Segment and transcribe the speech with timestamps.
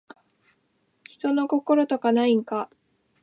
[1.11, 2.71] 人の心とかないんか